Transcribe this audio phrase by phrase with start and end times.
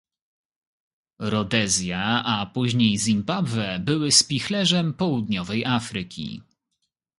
[1.19, 6.41] Rodezja, a później Zimbabwe, były spichlerzem południowej Afryki